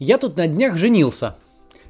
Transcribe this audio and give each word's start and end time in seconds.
Я 0.00 0.16
тут 0.16 0.38
на 0.38 0.46
днях 0.46 0.76
женился. 0.78 1.36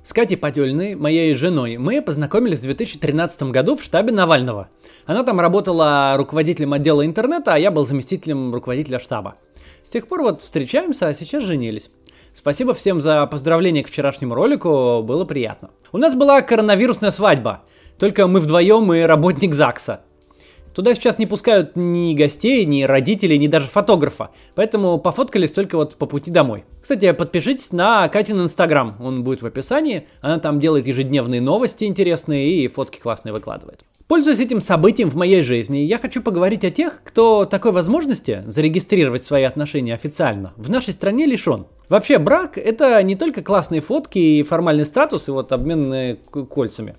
С 0.02 0.12
Катей 0.12 0.36
Потельной, 0.36 0.96
моей 0.96 1.36
женой, 1.36 1.76
мы 1.76 2.02
познакомились 2.02 2.58
в 2.58 2.62
2013 2.62 3.44
году 3.44 3.76
в 3.76 3.84
штабе 3.84 4.10
Навального. 4.10 4.68
Она 5.06 5.22
там 5.22 5.38
работала 5.38 6.14
руководителем 6.16 6.72
отдела 6.72 7.06
интернета, 7.06 7.54
а 7.54 7.58
я 7.58 7.70
был 7.70 7.86
заместителем 7.86 8.52
руководителя 8.52 8.98
штаба. 8.98 9.36
С 9.84 9.90
тех 9.90 10.08
пор 10.08 10.22
вот 10.22 10.42
встречаемся, 10.42 11.06
а 11.06 11.14
сейчас 11.14 11.44
женились. 11.44 11.88
Спасибо 12.34 12.74
всем 12.74 13.00
за 13.00 13.24
поздравления 13.26 13.84
к 13.84 13.88
вчерашнему 13.88 14.34
ролику, 14.34 15.04
было 15.04 15.24
приятно. 15.24 15.70
У 15.92 15.98
нас 15.98 16.16
была 16.16 16.42
коронавирусная 16.42 17.12
свадьба, 17.12 17.62
только 17.96 18.26
мы 18.26 18.40
вдвоем 18.40 18.92
и 18.92 19.02
работник 19.02 19.54
ЗАГСа. 19.54 20.00
Туда 20.80 20.94
сейчас 20.94 21.18
не 21.18 21.26
пускают 21.26 21.76
ни 21.76 22.14
гостей, 22.14 22.64
ни 22.64 22.84
родителей, 22.84 23.36
ни 23.36 23.48
даже 23.48 23.68
фотографа. 23.68 24.30
Поэтому 24.54 24.98
пофоткались 24.98 25.52
только 25.52 25.76
вот 25.76 25.96
по 25.96 26.06
пути 26.06 26.30
домой. 26.30 26.64
Кстати, 26.80 27.12
подпишитесь 27.12 27.70
на 27.72 28.08
Катин 28.08 28.40
Инстаграм. 28.40 28.96
Он 28.98 29.22
будет 29.22 29.42
в 29.42 29.46
описании. 29.46 30.06
Она 30.22 30.38
там 30.38 30.58
делает 30.58 30.86
ежедневные 30.86 31.42
новости 31.42 31.84
интересные 31.84 32.64
и 32.64 32.68
фотки 32.68 32.98
классные 32.98 33.34
выкладывает. 33.34 33.84
Пользуясь 34.08 34.40
этим 34.40 34.62
событием 34.62 35.10
в 35.10 35.16
моей 35.16 35.42
жизни, 35.42 35.80
я 35.80 35.98
хочу 35.98 36.22
поговорить 36.22 36.64
о 36.64 36.70
тех, 36.70 37.02
кто 37.04 37.44
такой 37.44 37.72
возможности 37.72 38.42
зарегистрировать 38.46 39.22
свои 39.22 39.42
отношения 39.42 39.92
официально 39.92 40.54
в 40.56 40.70
нашей 40.70 40.94
стране 40.94 41.26
лишен. 41.26 41.66
Вообще, 41.90 42.16
брак– 42.16 42.52
это 42.56 43.02
не 43.02 43.16
только 43.16 43.42
классные 43.42 43.82
фотки 43.82 44.18
и 44.18 44.42
формальный 44.44 44.86
статус, 44.86 45.28
и 45.28 45.30
вот 45.30 45.52
обмен 45.52 46.16
кольцами. 46.48 46.96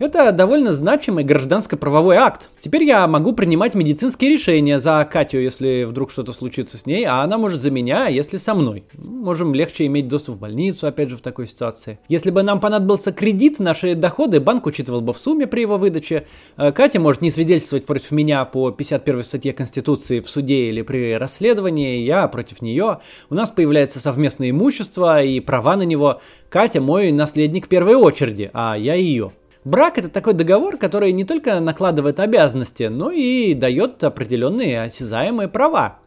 Это 0.00 0.32
довольно 0.32 0.72
значимый 0.72 1.24
гражданско-правовой 1.24 2.16
акт. 2.16 2.48
Теперь 2.62 2.84
я 2.84 3.06
могу 3.06 3.34
принимать 3.34 3.74
медицинские 3.74 4.30
решения 4.30 4.78
за 4.78 5.04
Катю, 5.04 5.36
если 5.36 5.84
вдруг 5.84 6.10
что-то 6.10 6.32
случится 6.32 6.78
с 6.78 6.86
ней, 6.86 7.04
а 7.04 7.20
она 7.20 7.36
может 7.36 7.60
за 7.60 7.70
меня, 7.70 8.06
если 8.06 8.38
со 8.38 8.54
мной. 8.54 8.84
Можем 8.94 9.52
легче 9.52 9.84
иметь 9.84 10.08
доступ 10.08 10.36
в 10.36 10.38
больницу, 10.38 10.86
опять 10.86 11.10
же, 11.10 11.18
в 11.18 11.20
такой 11.20 11.46
ситуации. 11.46 11.98
Если 12.08 12.30
бы 12.30 12.42
нам 12.42 12.60
понадобился 12.60 13.12
кредит, 13.12 13.58
наши 13.58 13.94
доходы 13.94 14.40
банк 14.40 14.64
учитывал 14.64 15.02
бы 15.02 15.12
в 15.12 15.18
сумме 15.18 15.46
при 15.46 15.60
его 15.60 15.76
выдаче. 15.76 16.26
Э, 16.56 16.72
Катя 16.72 16.98
может 16.98 17.20
не 17.20 17.30
свидетельствовать 17.30 17.84
против 17.84 18.10
меня 18.10 18.46
по 18.46 18.70
51 18.70 19.22
статье 19.22 19.52
Конституции 19.52 20.20
в 20.20 20.30
суде 20.30 20.70
или 20.70 20.80
при 20.80 21.12
расследовании, 21.18 22.04
я 22.04 22.26
против 22.28 22.62
нее. 22.62 23.00
У 23.28 23.34
нас 23.34 23.50
появляется 23.50 24.00
совместное 24.00 24.48
имущество 24.48 25.22
и 25.22 25.40
права 25.40 25.76
на 25.76 25.82
него. 25.82 26.22
Катя 26.48 26.80
мой 26.80 27.12
наследник 27.12 27.68
первой 27.68 27.96
очереди, 27.96 28.50
а 28.54 28.78
я 28.78 28.94
ее. 28.94 29.32
Брак 29.64 29.98
это 29.98 30.08
такой 30.08 30.32
договор, 30.32 30.78
который 30.78 31.12
не 31.12 31.24
только 31.24 31.60
накладывает 31.60 32.18
обязанности, 32.18 32.84
но 32.84 33.10
и 33.10 33.52
дает 33.52 34.02
определенные 34.02 34.82
осязаемые 34.82 35.48
права. 35.48 35.98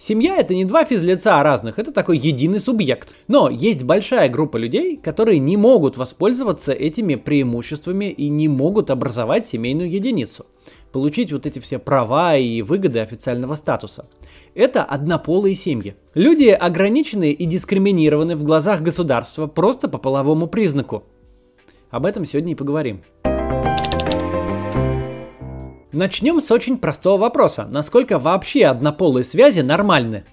Семья 0.00 0.36
это 0.36 0.54
не 0.54 0.64
два 0.64 0.84
физлица 0.84 1.40
разных, 1.42 1.78
это 1.78 1.92
такой 1.92 2.18
единый 2.18 2.58
субъект. 2.58 3.14
Но 3.28 3.48
есть 3.50 3.84
большая 3.84 4.28
группа 4.28 4.56
людей, 4.56 4.96
которые 4.96 5.38
не 5.38 5.56
могут 5.56 5.96
воспользоваться 5.96 6.72
этими 6.72 7.14
преимуществами 7.14 8.06
и 8.06 8.28
не 8.28 8.48
могут 8.48 8.90
образовать 8.90 9.46
семейную 9.46 9.90
единицу. 9.90 10.46
Получить 10.90 11.32
вот 11.32 11.46
эти 11.46 11.60
все 11.60 11.78
права 11.78 12.36
и 12.36 12.62
выгоды 12.62 12.98
официального 12.98 13.54
статуса. 13.54 14.08
Это 14.54 14.82
однополые 14.82 15.54
семьи. 15.54 15.94
Люди 16.14 16.48
ограничены 16.48 17.30
и 17.30 17.46
дискриминированы 17.46 18.34
в 18.34 18.42
глазах 18.42 18.80
государства 18.80 19.46
просто 19.46 19.88
по 19.88 19.98
половому 19.98 20.48
признаку. 20.48 21.04
Об 21.90 22.04
этом 22.04 22.26
сегодня 22.26 22.52
и 22.52 22.54
поговорим. 22.54 23.02
Начнем 25.90 26.40
с 26.42 26.50
очень 26.50 26.76
простого 26.76 27.18
вопроса. 27.18 27.66
Насколько 27.70 28.18
вообще 28.18 28.66
однополые 28.66 29.24
связи 29.24 29.60
нормальны? 29.60 30.24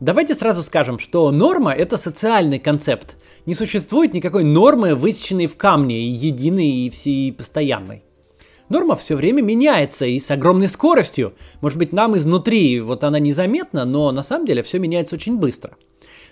Давайте 0.00 0.34
сразу 0.34 0.62
скажем, 0.62 0.98
что 0.98 1.30
норма– 1.30 1.72
это 1.74 1.98
социальный 1.98 2.58
концепт. 2.58 3.16
Не 3.44 3.54
существует 3.54 4.14
никакой 4.14 4.42
нормы, 4.42 4.94
высеченной 4.94 5.48
в 5.48 5.56
камне, 5.56 6.00
и 6.00 6.08
единой, 6.08 6.70
и 6.86 6.90
всей 6.90 7.30
постоянной. 7.30 8.02
Норма 8.70 8.96
все 8.96 9.16
время 9.16 9.42
меняется 9.42 10.06
и 10.06 10.18
с 10.18 10.30
огромной 10.30 10.68
скоростью. 10.68 11.34
Может 11.60 11.76
быть, 11.76 11.92
нам 11.92 12.16
изнутри 12.16 12.80
вот 12.80 13.04
она 13.04 13.18
незаметна, 13.18 13.84
но 13.84 14.10
на 14.12 14.22
самом 14.22 14.46
деле 14.46 14.62
все 14.62 14.78
меняется 14.78 15.16
очень 15.16 15.36
быстро. 15.36 15.76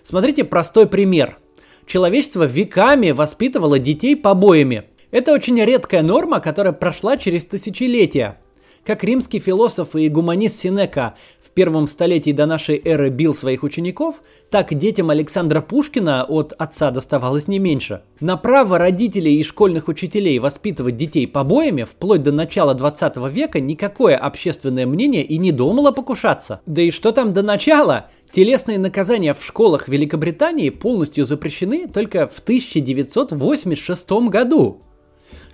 Смотрите 0.02 0.44
простой 0.44 0.86
пример– 0.86 1.38
человечество 1.88 2.44
веками 2.44 3.10
воспитывало 3.10 3.78
детей 3.80 4.14
побоями. 4.14 4.84
Это 5.10 5.32
очень 5.32 5.58
редкая 5.64 6.02
норма, 6.02 6.38
которая 6.38 6.74
прошла 6.74 7.16
через 7.16 7.46
тысячелетия. 7.46 8.38
Как 8.84 9.04
римский 9.04 9.38
философ 9.38 9.96
и 9.96 10.08
гуманист 10.08 10.60
Синека 10.60 11.14
в 11.42 11.50
первом 11.50 11.88
столетии 11.88 12.30
до 12.30 12.46
нашей 12.46 12.80
эры 12.82 13.10
бил 13.10 13.34
своих 13.34 13.62
учеников, 13.62 14.22
так 14.50 14.72
детям 14.72 15.10
Александра 15.10 15.60
Пушкина 15.60 16.24
от 16.24 16.54
отца 16.56 16.90
доставалось 16.90 17.48
не 17.48 17.58
меньше. 17.58 18.02
На 18.20 18.36
право 18.36 18.78
родителей 18.78 19.36
и 19.40 19.44
школьных 19.44 19.88
учителей 19.88 20.38
воспитывать 20.38 20.96
детей 20.96 21.26
побоями 21.26 21.84
вплоть 21.84 22.22
до 22.22 22.32
начала 22.32 22.74
20 22.74 23.16
века 23.30 23.60
никакое 23.60 24.16
общественное 24.16 24.86
мнение 24.86 25.24
и 25.24 25.36
не 25.36 25.52
думало 25.52 25.90
покушаться. 25.90 26.60
Да 26.64 26.80
и 26.80 26.90
что 26.90 27.12
там 27.12 27.34
до 27.34 27.42
начала? 27.42 28.06
Телесные 28.32 28.78
наказания 28.78 29.32
в 29.32 29.42
школах 29.42 29.88
Великобритании 29.88 30.68
полностью 30.68 31.24
запрещены 31.24 31.88
только 31.88 32.28
в 32.28 32.38
1986 32.40 34.10
году. 34.28 34.82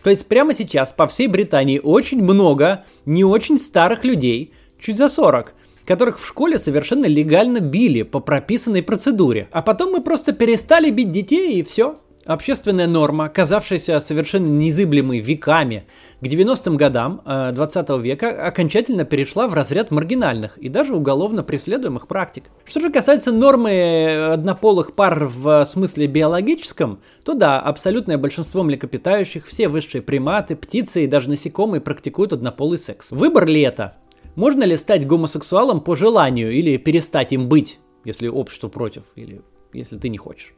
То 0.03 0.11
есть 0.11 0.27
прямо 0.27 0.55
сейчас 0.55 0.93
по 0.93 1.07
всей 1.07 1.29
Британии 1.29 1.81
очень 1.83 2.23
много 2.23 2.85
не 3.07 3.25
очень 3.25 3.59
старых 3.59 4.05
людей, 4.05 4.53
чуть 4.79 4.99
за 4.99 5.09
40, 5.09 5.55
которых 5.85 6.19
в 6.19 6.27
школе 6.27 6.59
совершенно 6.59 7.07
легально 7.07 7.61
били 7.61 8.03
по 8.03 8.21
прописанной 8.21 8.83
процедуре. 8.83 9.49
А 9.53 9.63
потом 9.63 9.93
мы 9.93 10.03
просто 10.03 10.33
перестали 10.33 10.91
бить 10.91 11.13
детей 11.13 11.61
и 11.61 11.63
все. 11.63 11.97
Общественная 12.27 12.87
норма, 12.87 13.29
казавшаяся 13.29 14.01
совершенно 14.01 14.47
незыблемой 14.47 15.19
веками, 15.19 15.85
к 16.23 16.25
90-м 16.25 16.79
годам 16.79 17.21
э, 17.27 17.53
20 17.53 17.91
века 18.03 18.47
окончательно 18.47 19.05
перешла 19.05 19.47
в 19.47 19.53
разряд 19.53 19.91
маргинальных 19.91 20.57
и 20.57 20.71
даже 20.71 20.95
уголовно 20.95 21.43
преследуемых 21.43 22.09
практик. 22.09 22.45
Что 22.65 22.81
же 22.81 22.91
касается 22.91 23.31
нормы 23.31 24.31
однополых 24.33 24.95
пар 24.95 25.27
в 25.27 25.67
смысле 25.67 26.07
биологическом, 26.07 27.01
то 27.25 27.35
да, 27.35 27.61
абсолютное 27.61 28.17
большинство 28.17 28.63
млекопитающих, 28.63 29.47
все 29.47 29.69
высшие 29.69 30.01
приматы, 30.01 30.57
птицы 30.57 31.05
и 31.05 31.07
даже 31.07 31.29
насекомые 31.29 31.83
практикуют 31.83 32.33
однополый 32.33 32.79
секс. 32.79 33.11
Выбор 33.11 33.47
ли 33.47 33.61
это? 33.61 33.99
Можно 34.35 34.65
ли 34.65 34.79
стать 34.79 35.07
гомосексуалом 35.07 35.83
по 35.83 35.95
желанию 35.95 36.51
или 36.53 36.79
перестать 36.79 37.35
им 37.35 37.51
быть, 37.51 37.81
если 38.03 38.29
общество 38.29 38.69
против, 38.69 39.03
или 39.15 39.43
если 39.75 39.99
ты 39.99 40.09
не 40.09 40.17
хочешь? 40.17 40.55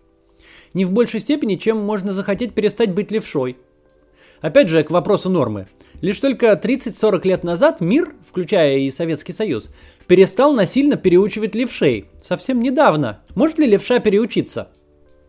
Не 0.76 0.84
в 0.84 0.92
большей 0.92 1.20
степени, 1.20 1.54
чем 1.56 1.78
можно 1.78 2.12
захотеть 2.12 2.52
перестать 2.52 2.92
быть 2.92 3.10
левшой. 3.10 3.56
Опять 4.42 4.68
же, 4.68 4.84
к 4.84 4.90
вопросу 4.90 5.30
нормы. 5.30 5.68
Лишь 6.02 6.20
только 6.20 6.52
30-40 6.52 7.26
лет 7.26 7.44
назад 7.44 7.80
мир, 7.80 8.14
включая 8.28 8.76
и 8.76 8.90
Советский 8.90 9.32
Союз, 9.32 9.70
перестал 10.06 10.52
насильно 10.52 10.96
переучивать 10.96 11.54
левшей. 11.54 12.10
Совсем 12.22 12.60
недавно. 12.60 13.20
Может 13.34 13.58
ли 13.58 13.66
левша 13.66 14.00
переучиться? 14.00 14.68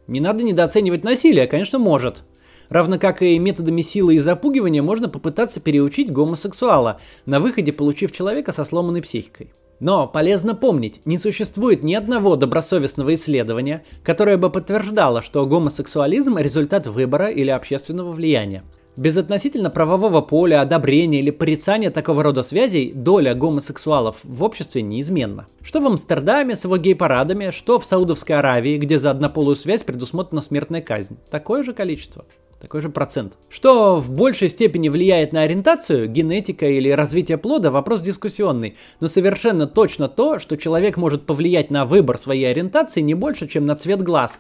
Не 0.07 0.19
надо 0.19 0.44
недооценивать 0.44 1.06
насилие, 1.06 1.47
конечно, 1.47 1.80
может. 1.80 2.24
Равно 2.68 3.00
как 3.00 3.22
и 3.22 3.40
методами 3.40 3.81
силы 3.81 4.16
и 4.16 4.19
запугивания 4.19 4.84
можно 4.84 5.07
попытаться 5.07 5.62
переучить 5.62 6.12
гомосексуала, 6.12 7.00
на 7.25 7.40
выходе 7.40 7.72
получив 7.72 8.12
человека 8.12 8.52
со 8.52 8.66
сломанной 8.66 9.02
психикой. 9.02 9.53
Но 9.80 10.08
полезно 10.08 10.56
помнить, 10.56 11.06
не 11.06 11.18
существует 11.18 11.84
ни 11.84 11.94
одного 11.94 12.36
добросовестного 12.36 13.14
исследования, 13.14 13.84
которое 14.04 14.38
бы 14.38 14.50
подтверждало, 14.50 15.22
что 15.22 15.46
гомосексуализм– 15.46 16.38
результат 16.40 16.88
выбора 16.88 17.28
или 17.28 17.52
общественного 17.52 18.12
влияния. 18.12 18.64
Без 18.96 19.16
относительно 19.16 19.70
правового 19.70 20.22
поля, 20.22 20.62
одобрения 20.62 21.20
или 21.20 21.30
порицания 21.30 21.92
такого 21.92 22.24
рода 22.24 22.42
связей 22.42 22.92
доля 22.92 23.36
гомосексуалов 23.36 24.16
в 24.24 24.42
обществе 24.42 24.82
неизменна. 24.82 25.46
Что 25.62 25.82
в 25.82 25.86
Амстердаме 25.86 26.56
с 26.56 26.64
его 26.64 26.78
гей-парадами, 26.78 27.52
что 27.52 27.78
в 27.78 27.86
Саудовской 27.86 28.38
Аравии, 28.38 28.80
где 28.80 28.98
за 28.98 29.12
однополую 29.12 29.56
связь 29.56 29.84
предусмотрена 29.84 30.42
смертная 30.42 30.82
казнь. 30.82 31.18
Такое 31.30 31.63
же 31.63 31.74
количество 31.74 32.25
такой 32.59 32.81
же 32.81 32.89
процент. 32.89 33.33
Что 33.50 34.00
в 34.00 34.12
большей 34.12 34.50
степени 34.50 34.89
влияет 34.89 35.33
на 35.33 35.42
ориентацию, 35.42 36.09
генетика 36.09 36.68
или 36.68 36.89
развитие 36.89 37.38
плода, 37.38 37.71
вопрос 37.71 38.01
дискуссионный. 38.01 38.75
Но 39.00 39.07
совершенно 39.07 39.68
точно 39.68 40.07
то, 40.09 40.39
что 40.39 40.57
человек 40.57 40.98
может 40.98 41.25
повлиять 41.25 41.69
на 41.69 41.86
выбор 41.86 42.18
своей 42.18 42.45
ориентации 42.45 43.01
не 43.01 43.13
больше, 43.13 43.48
чем 43.48 43.65
на 43.65 43.75
цвет 43.75 44.01
глаз. 44.01 44.39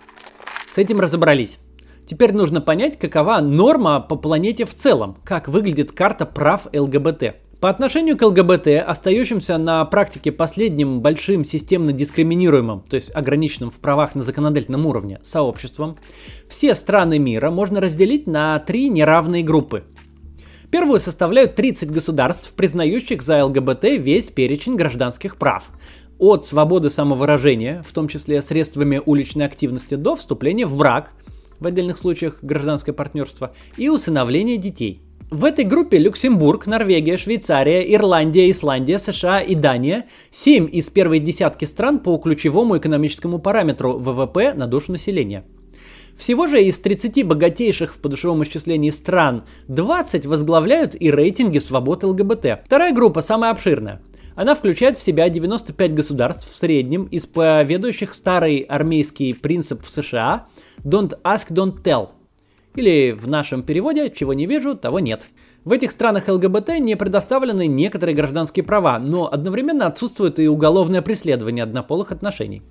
С 0.73 0.77
этим 0.77 0.99
разобрались. 0.99 1.59
Теперь 2.07 2.33
нужно 2.33 2.61
понять, 2.61 2.97
какова 2.97 3.39
норма 3.41 3.99
по 3.99 4.15
планете 4.15 4.65
в 4.65 4.73
целом, 4.73 5.17
как 5.23 5.47
выглядит 5.47 5.91
карта 5.91 6.25
прав 6.25 6.67
ЛГБТ. 6.73 7.46
По 7.59 7.69
отношению 7.69 8.15
к 8.15 8.21
ЛГБТ, 8.21 8.67
остающимся 8.85 9.57
на 9.57 9.83
практике 9.85 10.31
последним 10.31 11.01
большим 11.01 11.43
системно 11.43 11.91
дискриминируемым, 11.91 12.81
то 12.81 12.97
есть 12.97 13.09
ограниченным 13.15 13.71
в 13.71 13.79
правах 13.79 14.13
на 14.13 14.21
законодательном 14.21 14.85
уровне, 14.85 15.19
сообществом, 15.23 15.97
все 16.47 16.75
страны 16.75 17.17
мира 17.17 17.49
можно 17.49 17.81
разделить 17.81 18.27
на 18.27 18.59
три 18.59 18.89
неравные 18.89 19.41
группы. 19.41 19.85
Первую 20.69 20.99
составляют 20.99 21.55
30 21.55 21.89
государств, 21.89 22.53
признающих 22.53 23.23
за 23.23 23.43
ЛГБТ 23.43 23.85
весь 23.97 24.25
перечень 24.25 24.75
гражданских 24.75 25.37
прав. 25.37 25.63
от 26.19 26.45
свободы 26.45 26.91
самовыражения, 26.91 27.83
в 27.87 27.91
том 27.91 28.07
числе 28.07 28.43
средствами 28.43 29.01
уличной 29.03 29.45
активности, 29.45 29.95
до 29.95 30.15
вступления 30.15 30.67
в 30.67 30.75
брак, 30.75 31.11
в 31.59 31.65
отдельных 31.65 31.97
случаях 31.97 32.37
гражданское 32.43 32.93
партнерство, 32.93 33.55
и 33.77 33.89
усыновления 33.89 34.57
детей. 34.57 35.06
В 35.29 35.43
этой 35.43 35.65
группе 35.65 35.97
Люксембург, 35.97 36.67
Норвегия, 36.67 37.17
Швейцария, 37.17 37.93
Ирландия, 37.93 38.49
Исландия, 38.49 38.97
США 38.97 39.41
и 39.41 39.55
Дания– 39.55 40.05
семь 40.31 40.69
из 40.71 40.89
первой 40.89 41.19
десятки 41.19 41.65
стран 41.65 41.99
по 41.99 42.17
ключевому 42.17 42.77
экономическому 42.77 43.37
параметру 43.37 43.97
ВВП 43.97 44.53
на 44.53 44.67
душу 44.67 44.93
населения. 44.93 45.43
Всего 46.17 46.47
же 46.47 46.63
из 46.63 46.79
30 46.79 47.27
богатейших 47.27 47.95
в 47.95 47.97
подушевом 47.97 48.41
исчислении 48.45 48.89
стран 48.89 49.43
20 49.67 50.25
возглавляют 50.25 50.95
и 50.97 51.11
рейтинги 51.11 51.59
свобод 51.59 52.05
ЛГБТ. 52.05 52.61
Вторая 52.63 52.93
группа 52.93 53.21
самая 53.21 53.51
обширная. 53.51 54.01
Она 54.35 54.55
включает 54.55 54.97
в 54.97 55.03
себя 55.03 55.27
95 55.27 55.93
государств 55.93 56.49
в 56.49 56.55
среднем, 56.55 57.05
исповедующих 57.11 58.13
старый 58.13 58.59
армейский 58.59 59.33
принцип 59.33 59.83
в 59.83 59.91
США 59.91 60.45
«Don't 60.85 61.19
ask, 61.23 61.49
don't 61.49 61.83
tell». 61.83 62.11
Или 62.77 63.11
в 63.11 63.27
нашем 63.27 63.63
переводе 63.63 64.11
«чего 64.11 64.33
не 64.33 64.45
вижу, 64.45 64.75
того 64.75 64.99
нет». 64.99 65.25
В 65.65 65.71
этих 65.71 65.91
странах 65.91 66.27
ЛГБТ 66.27 66.77
не 66.79 66.95
предоставлены 66.95 67.65
некоторые 67.65 68.15
гражданские 68.15 68.63
права, 68.63 68.99
но 68.99 69.27
одновременно 69.33 69.87
отсутствует 69.87 70.37
и 70.37 70.47
уголовное 70.47 71.01
преследование 71.01 71.63
однополых 71.63 72.11
отношений. 72.11 72.61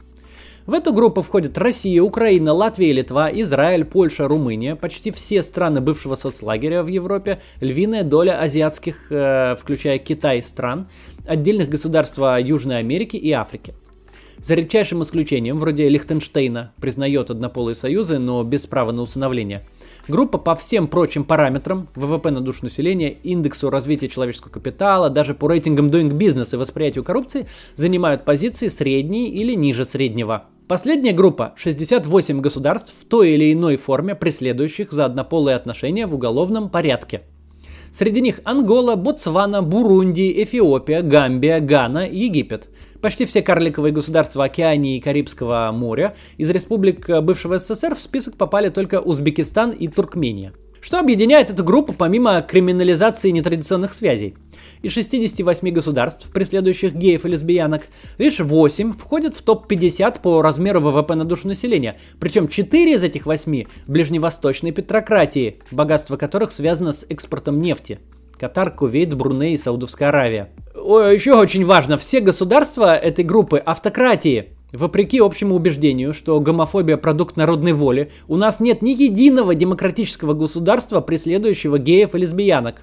В 0.64 0.74
эту 0.74 0.92
группу 0.92 1.22
входят 1.22 1.58
Россия, 1.58 2.00
Украина, 2.02 2.52
Латвия, 2.52 2.92
Литва, 2.92 3.30
Израиль, 3.32 3.84
Польша, 3.84 4.28
Румыния, 4.28 4.76
почти 4.76 5.10
все 5.10 5.42
страны 5.42 5.80
бывшего 5.80 6.14
соцлагеря 6.14 6.84
в 6.84 6.86
Европе, 6.86 7.40
львиная 7.60 8.04
доля 8.04 8.40
азиатских, 8.40 9.10
э, 9.10 9.56
включая 9.56 9.98
Китай, 9.98 10.40
стран, 10.44 10.86
отдельных 11.26 11.68
государств 11.68 12.18
Южной 12.18 12.78
Америки 12.78 13.16
и 13.16 13.32
Африки. 13.32 13.74
За 14.38 14.54
редчайшим 14.54 15.02
исключением, 15.02 15.58
вроде 15.58 15.88
Лихтенштейна, 15.88 16.72
признает 16.80 17.30
однополые 17.30 17.74
союзы, 17.74 18.20
но 18.20 18.44
без 18.44 18.68
права 18.68 18.92
на 18.92 19.02
усыновление. 19.02 19.62
Группа 20.08 20.38
по 20.38 20.54
всем 20.54 20.86
прочим 20.86 21.24
параметрам, 21.24 21.88
ВВП 21.96 22.30
на 22.30 22.40
душу 22.40 22.60
населения, 22.62 23.10
индексу 23.24 23.70
развития 23.70 24.08
человеческого 24.08 24.52
капитала, 24.52 25.10
даже 25.10 25.34
по 25.34 25.48
рейтингам 25.48 25.88
Doing 25.88 26.16
Business 26.16 26.54
и 26.54 26.56
восприятию 26.56 27.02
коррупции, 27.02 27.48
занимают 27.74 28.24
позиции 28.24 28.68
средние 28.68 29.30
или 29.30 29.54
ниже 29.54 29.84
среднего. 29.84 30.44
Последняя 30.68 31.12
группа– 31.12 31.54
68 31.56 32.40
государств 32.40 32.94
в 33.00 33.04
той 33.04 33.30
или 33.30 33.52
иной 33.52 33.76
форме, 33.76 34.14
преследующих 34.14 34.92
за 34.92 35.06
однополые 35.06 35.56
отношения 35.56 36.06
в 36.06 36.14
уголовном 36.14 36.70
порядке. 36.70 37.22
Среди 37.92 38.20
них 38.20 38.40
Ангола, 38.44 38.94
Ботсвана, 38.94 39.60
Бурунди, 39.60 40.42
Эфиопия, 40.44 41.02
Гамбия, 41.02 41.58
Гана, 41.58 42.06
Египет. 42.06 42.68
Почти 43.00 43.26
все 43.26 43.42
карликовые 43.42 43.92
государства 43.92 44.44
Океании 44.44 44.96
и 44.96 45.00
Карибского 45.00 45.70
моря 45.72 46.14
из 46.38 46.50
республик 46.50 47.08
бывшего 47.22 47.58
СССР 47.58 47.94
в 47.94 48.00
список 48.00 48.36
попали 48.36 48.68
только 48.68 49.00
Узбекистан 49.00 49.70
и 49.70 49.88
Туркмения. 49.88 50.52
Что 50.80 51.00
объединяет 51.00 51.50
эту 51.50 51.64
группу 51.64 51.92
помимо 51.92 52.40
криминализации 52.42 53.30
нетрадиционных 53.30 53.92
связей? 53.92 54.36
Из 54.82 54.92
68 54.92 55.70
государств, 55.70 56.30
преследующих 56.32 56.94
геев 56.94 57.24
и 57.24 57.28
лесбиянок, 57.28 57.82
лишь 58.18 58.38
8 58.38 58.92
входят 58.92 59.34
в 59.34 59.42
топ-50 59.42 60.20
по 60.20 60.42
размеру 60.42 60.80
ВВП 60.80 61.16
на 61.16 61.24
душу 61.24 61.48
населения. 61.48 61.98
Причем 62.20 62.46
4 62.46 62.92
из 62.92 63.02
этих 63.02 63.26
8– 63.26 63.64
ближневосточной 63.88 64.70
петрократии, 64.70 65.58
богатство 65.72 66.16
которых 66.16 66.52
связано 66.52 66.92
с 66.92 67.04
экспортом 67.08 67.58
нефти. 67.58 67.98
Катар, 68.38 68.70
Кувейт, 68.70 69.14
Бруней 69.14 69.54
и 69.54 69.56
Саудовская 69.56 70.10
Аравия. 70.10 70.50
О, 70.86 71.00
еще 71.00 71.34
очень 71.34 71.64
важно, 71.64 71.98
все 71.98 72.20
государства 72.20 72.94
этой 72.94 73.24
группы 73.24 73.58
автократии, 73.58 74.52
Вопреки 74.72 75.18
общему 75.18 75.56
убеждению, 75.56 76.14
что 76.14 76.38
гомофобия– 76.38 76.96
продукт 76.98 77.36
народной 77.36 77.72
воли, 77.72 78.12
у 78.28 78.36
нас 78.36 78.60
нет 78.60 78.82
ни 78.82 78.90
единого 78.90 79.56
демократического 79.56 80.32
государства, 80.34 81.00
преследующего 81.00 81.80
геев 81.80 82.14
и 82.14 82.18
лесбиянок. 82.18 82.82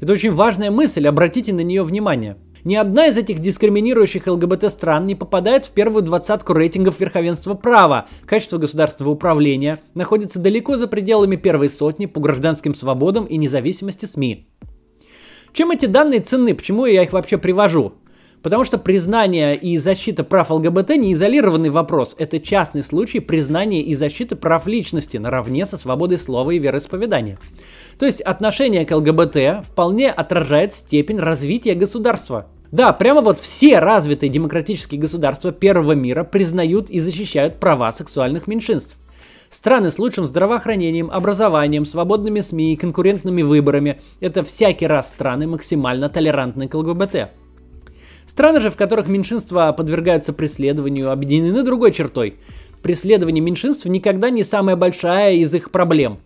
Это 0.00 0.14
очень 0.14 0.32
важная 0.32 0.70
мысль, 0.70 1.06
обратите 1.06 1.52
на 1.52 1.60
нее 1.60 1.82
внимание. 1.82 2.38
Ни 2.64 2.74
одна 2.74 3.08
из 3.08 3.18
этих 3.18 3.40
дискриминирующих 3.40 4.26
ЛГБТ 4.26 4.72
стран 4.72 5.06
не 5.06 5.14
попадает 5.14 5.66
в 5.66 5.72
первую 5.72 6.04
двадцатку 6.04 6.54
рейтингов 6.54 7.00
верховенства 7.00 7.52
права. 7.52 8.06
Качество 8.24 8.56
государственного 8.56 9.12
управления 9.12 9.78
находится 9.92 10.38
далеко 10.38 10.78
за 10.78 10.86
пределами 10.86 11.36
первой 11.36 11.68
сотни 11.68 12.06
по 12.06 12.18
гражданским 12.18 12.74
свободам 12.74 13.26
и 13.26 13.36
независимости 13.36 14.06
СМИ. 14.06 14.46
Чем 15.56 15.70
эти 15.70 15.86
данные 15.86 16.20
ценны? 16.20 16.54
Почему 16.54 16.84
я 16.84 17.02
их 17.02 17.14
вообще 17.14 17.38
привожу? 17.38 17.94
Потому 18.42 18.66
что 18.66 18.76
признание 18.76 19.56
и 19.56 19.78
защита 19.78 20.22
прав 20.22 20.50
ЛГБТ 20.50 20.90
не 20.98 21.14
изолированный 21.14 21.70
вопрос. 21.70 22.14
Это 22.18 22.38
частный 22.38 22.82
случай 22.82 23.20
признания 23.20 23.80
и 23.80 23.94
защиты 23.94 24.36
прав 24.36 24.66
личности 24.66 25.16
наравне 25.16 25.64
со 25.64 25.78
свободой 25.78 26.18
слова 26.18 26.50
и 26.50 26.58
вероисповедания. 26.58 27.38
То 27.98 28.04
есть 28.04 28.20
отношение 28.20 28.84
к 28.84 28.94
ЛГБТ 28.94 29.64
вполне 29.66 30.10
отражает 30.10 30.74
степень 30.74 31.18
развития 31.18 31.74
государства. 31.74 32.48
Да, 32.70 32.92
прямо 32.92 33.22
вот 33.22 33.40
все 33.40 33.78
развитые 33.78 34.28
демократические 34.28 35.00
государства 35.00 35.52
первого 35.52 35.92
мира 35.92 36.22
признают 36.22 36.90
и 36.90 37.00
защищают 37.00 37.58
права 37.58 37.92
сексуальных 37.92 38.46
меньшинств. 38.46 38.98
Страны 39.50 39.90
с 39.90 39.98
лучшим 39.98 40.26
здравоохранением, 40.26 41.10
образованием, 41.10 41.86
свободными 41.86 42.40
СМИ 42.40 42.72
и 42.72 42.76
конкурентными 42.76 43.42
выборами– 43.42 44.00
это 44.20 44.44
всякий 44.44 44.86
раз 44.86 45.10
страны 45.10 45.46
максимально 45.46 46.08
толерантны 46.08 46.68
к 46.68 46.74
ЛГБТ. 46.74 47.30
Страны 48.26 48.60
же, 48.60 48.70
в 48.70 48.76
которых 48.76 49.08
меньшинства 49.08 49.72
подвергаются 49.72 50.32
преследованию, 50.32 51.10
объединены 51.10 51.62
другой 51.62 51.92
чертой. 51.92 52.34
Преследование 52.82 53.42
меньшинств 53.42 53.86
никогда 53.86 54.30
не 54.30 54.44
самая 54.44 54.76
большая 54.76 55.34
из 55.34 55.54
их 55.54 55.70
проблем. 55.70 56.18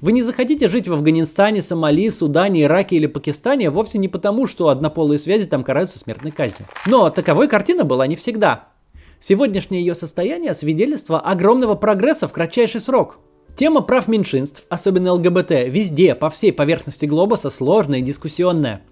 Вы 0.00 0.12
не 0.12 0.22
захотите 0.22 0.68
жить 0.68 0.88
в 0.88 0.92
Афганистане, 0.92 1.62
Сомали, 1.62 2.10
Судане, 2.10 2.64
Ираке 2.64 2.96
или 2.96 3.06
Пакистане 3.06 3.70
вовсе 3.70 3.98
не 3.98 4.08
потому, 4.08 4.46
что 4.46 4.68
однополые 4.68 5.18
связи 5.18 5.46
там 5.46 5.64
караются 5.64 5.98
смертной 5.98 6.32
казнью. 6.32 6.66
Но 6.86 7.08
таковой 7.10 7.48
картина 7.48 7.84
была 7.84 8.06
не 8.06 8.16
всегда. 8.16 8.73
Сегодняшнее 9.20 9.80
ее 9.84 9.94
состояние– 9.94 10.54
свидетельство 10.54 11.20
огромного 11.20 11.74
прогресса 11.74 12.28
в 12.28 12.32
кратчайший 12.32 12.80
срок. 12.80 13.18
Тема 13.56 13.82
прав 13.82 14.08
меньшинств, 14.08 14.64
особенно 14.68 15.12
ЛГБТ, 15.14 15.50
везде, 15.68 16.14
по 16.14 16.28
всей 16.28 16.52
поверхности 16.52 17.06
глобуса 17.06 17.50
сложная 17.50 18.00
и 18.00 18.02
дискуссионная. 18.02 18.82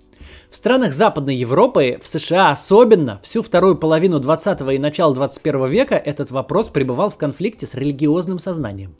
В 0.50 0.56
странах 0.56 0.94
Западной 0.94 1.34
Европы, 1.34 1.98
в 2.02 2.06
США 2.06 2.50
особенно, 2.50 3.20
всю 3.24 3.42
вторую 3.42 3.76
половину 3.76 4.20
20 4.20 4.60
и 4.72 4.78
начало 4.78 5.14
21 5.14 5.68
века 5.68 5.96
этот 5.96 6.30
вопрос 6.30 6.68
пребывал 6.68 7.10
в 7.10 7.16
конфликте 7.16 7.66
с 7.66 7.74
религиозным 7.74 8.38
сознанием. 8.38 8.94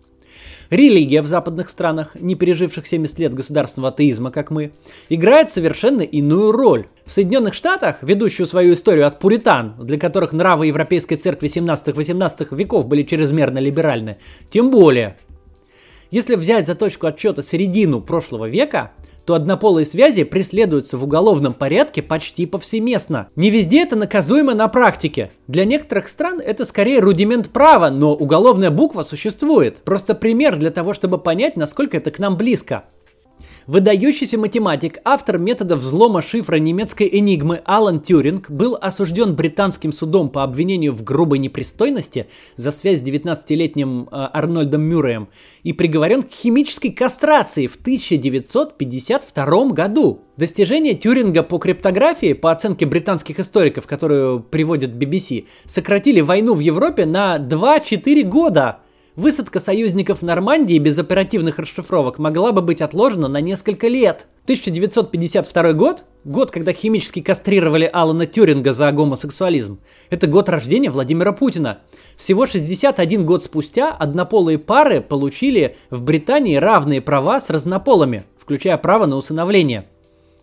Религия 0.72 1.20
в 1.20 1.28
западных 1.28 1.68
странах, 1.68 2.14
не 2.14 2.35
переживших 2.35 2.87
70 2.87 3.18
лет 3.18 3.35
государственного 3.35 3.92
атеизма, 3.92 4.30
как 4.30 4.50
мы, 4.50 4.73
играет 5.11 5.50
совершенно 5.50 6.00
иную 6.00 6.50
роль. 6.50 6.87
В 7.04 7.12
Соединенных 7.12 7.52
Штатах, 7.52 7.99
ведущую 8.00 8.47
свою 8.47 8.73
историю 8.73 9.06
от 9.06 9.18
пуритан, 9.18 9.75
для 9.78 9.99
которых 9.99 10.32
нравы 10.32 10.68
Европейской 10.68 11.16
церкви 11.16 11.50
17-18 11.54 12.56
веков 12.56 12.87
были 12.87 13.02
чрезмерно 13.02 13.58
либеральны, 13.58 14.16
тем 14.49 14.70
более. 14.70 15.18
Если 16.11 16.37
взять 16.37 16.66
за 16.66 16.75
точку 16.75 17.06
отчета 17.06 17.42
середину 17.42 18.00
прошлого 18.00 18.49
века, 18.49 18.92
то 19.25 19.35
однополые 19.35 19.87
связи 19.87 20.25
преследуются 20.25 20.99
в 20.99 21.05
уголовном 21.05 21.55
порядке 21.55 22.02
почти 22.02 22.47
повсеместно. 22.47 23.29
Не 23.37 23.50
везде 23.50 23.83
это 23.83 23.97
наказуемо 23.97 24.55
на 24.55 24.69
практике. 24.69 25.31
Для 25.49 25.64
некоторых 25.64 26.09
стран 26.09 26.41
это 26.41 26.64
скорее 26.64 27.00
рудимент 27.00 27.50
права, 27.50 27.91
но 27.91 28.14
уголовная 28.14 28.71
буква 28.71 29.02
существует. 29.02 29.79
Просто 29.85 30.14
пример 30.14 30.57
для 30.57 30.71
того, 30.71 30.95
чтобы 30.95 31.19
понять, 31.19 31.57
насколько 31.57 31.97
это 31.97 32.11
к 32.11 32.19
нам 32.19 32.37
близко. 32.37 32.85
Выдающийся 33.69 34.38
математик, 34.38 34.99
автор 35.04 35.38
метода 35.38 35.76
взлома 35.76 36.21
шифра 36.21 36.57
немецкой 36.57 37.09
энигмы 37.12 37.62
Алан 37.64 38.00
Тюринг 38.00 38.50
был 38.50 38.76
осужден 38.81 39.37
британским 39.37 39.92
судом 39.92 40.31
по 40.31 40.42
обвинению 40.42 40.92
в 40.92 41.04
грубой 41.04 41.38
непристойности 41.38 42.26
за 42.57 42.73
связь 42.73 42.99
с 42.99 43.02
19-летним 43.02 44.09
э, 44.11 44.28
Арнольдом 44.33 44.83
Мюрреем 44.83 45.28
и 45.62 45.73
приговорен 45.73 46.25
к 46.25 46.33
химической 46.33 46.90
кастрации 46.90 47.69
в 47.69 47.76
1952 47.76 49.66
году. 49.66 50.23
Достижения 50.37 50.95
Тюринга 50.95 51.45
по 51.45 51.59
криптографии, 51.59 52.33
по 52.33 52.50
оценке 52.50 52.85
британских 52.85 53.38
историков, 53.38 53.87
которую 53.87 54.40
приводит 54.40 54.90
BBC, 54.90 55.47
сократили 55.66 56.21
войну 56.21 56.54
в 56.54 56.61
Европе 56.61 57.07
на 57.07 57.37
2-4 57.38 58.25
года– 58.25 58.81
Высадка 59.14 59.61
союзников 59.61 60.21
в 60.21 60.23
Нормандии 60.23 60.78
без 60.78 60.99
оперативных 60.99 61.59
расшифровок 61.59 62.19
могла 62.19 62.50
бы 62.50 62.62
быть 62.62 62.81
отложена 62.81 63.28
на 63.28 63.42
несколько 63.42 63.87
лет. 63.87 64.26
1952 64.45 65.73
год, 65.75 66.04
год, 66.25 66.50
когда 66.50 66.73
химически 66.73 67.21
кастрировали 67.21 67.88
Алана 67.92 68.25
Тюринга 68.25 68.73
за 68.73 68.90
гомосексуализм, 68.90 69.81
это 70.09 70.26
год 70.26 70.49
рождения 70.49 70.90
Владимира 70.90 71.33
Путина. 71.33 71.81
Всего 72.16 72.47
61 72.47 73.26
год 73.26 73.45
спустя 73.45 73.90
однополые 73.90 74.59
пары 74.59 75.02
получили 75.02 75.76
в 75.90 76.00
Британии 76.00 76.57
равные 76.57 77.02
права 77.02 77.38
с 77.38 77.50
разнополыми, 77.50 78.25
включая 78.40 78.78
право 78.78 79.04
на 79.04 79.16
усыновление. 79.16 79.88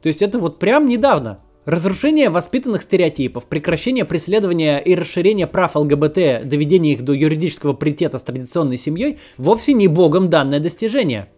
То 0.04 0.10
есть 0.10 0.22
это 0.22 0.38
вот 0.38 0.60
прям 0.60 0.86
недавно. 0.86 1.40
Разрушение 1.66 2.30
воспитанных 2.30 2.84
стереотипов, 2.84 3.46
прекращение 3.46 4.06
преследования 4.06 4.80
и 4.80 4.96
расширение 4.96 5.46
прав 5.46 5.76
ЛГБТ, 5.76 6.48
доведение 6.48 6.94
их 6.94 7.04
до 7.04 7.12
юридического 7.12 7.74
паритета 7.74 8.18
с 8.18 8.24
традиционной 8.24 8.78
семьей 8.78 9.20
вовсе 9.38 9.74
не 9.74 9.90
богом 9.90 10.30
данное 10.30 10.62
достижение. 10.62 11.30